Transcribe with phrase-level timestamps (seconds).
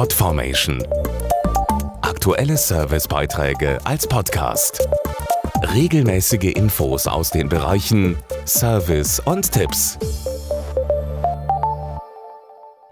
[0.00, 0.82] Podformation.
[2.00, 4.88] Aktuelle Servicebeiträge als Podcast.
[5.74, 8.16] Regelmäßige Infos aus den Bereichen
[8.46, 9.98] Service und Tipps.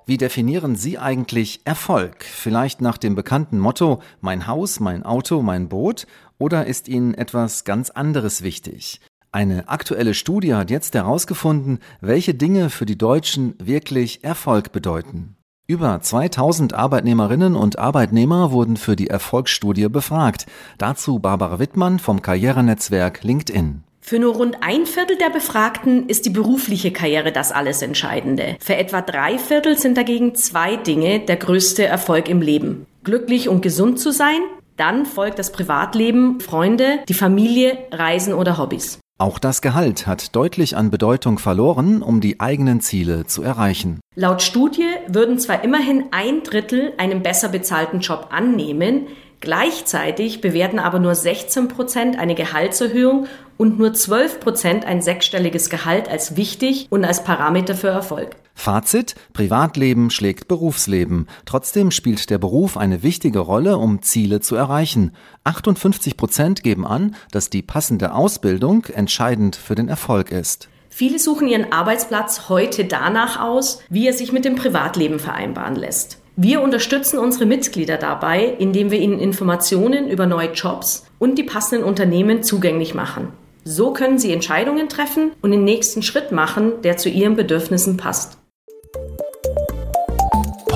[0.05, 2.25] Wie definieren Sie eigentlich Erfolg?
[2.25, 6.07] Vielleicht nach dem bekannten Motto Mein Haus, mein Auto, mein Boot?
[6.37, 9.01] Oder ist Ihnen etwas ganz anderes wichtig?
[9.33, 15.38] Eine aktuelle Studie hat jetzt herausgefunden, welche Dinge für die Deutschen wirklich Erfolg bedeuten.
[15.71, 20.47] Über 2000 Arbeitnehmerinnen und Arbeitnehmer wurden für die Erfolgsstudie befragt.
[20.79, 23.83] Dazu Barbara Wittmann vom Karrierenetzwerk LinkedIn.
[24.01, 28.57] Für nur rund ein Viertel der Befragten ist die berufliche Karriere das alles Entscheidende.
[28.61, 32.87] Für etwa drei Viertel sind dagegen zwei Dinge der größte Erfolg im Leben.
[33.05, 34.41] Glücklich und gesund zu sein,
[34.79, 39.01] dann folgt das Privatleben, Freunde, die Familie, Reisen oder Hobbys.
[39.21, 43.99] Auch das Gehalt hat deutlich an Bedeutung verloren, um die eigenen Ziele zu erreichen.
[44.15, 49.09] Laut Studie würden zwar immerhin ein Drittel einen besser bezahlten Job annehmen,
[49.41, 56.09] Gleichzeitig bewerten aber nur 16 Prozent eine Gehaltserhöhung und nur 12 Prozent ein sechsstelliges Gehalt
[56.09, 58.35] als wichtig und als Parameter für Erfolg.
[58.59, 61.29] Fazit, Privatleben schlägt Berufsleben.
[61.47, 65.13] Trotzdem spielt der Beruf eine wichtige Rolle, um Ziele zu erreichen.
[65.45, 70.69] 58 Prozent geben an, dass die passende Ausbildung entscheidend für den Erfolg ist.
[70.91, 76.19] Viele suchen ihren Arbeitsplatz heute danach aus, wie er sich mit dem Privatleben vereinbaren lässt.
[76.35, 81.85] Wir unterstützen unsere Mitglieder dabei, indem wir ihnen Informationen über neue Jobs und die passenden
[81.85, 83.29] Unternehmen zugänglich machen.
[83.63, 88.39] So können sie Entscheidungen treffen und den nächsten Schritt machen, der zu ihren Bedürfnissen passt.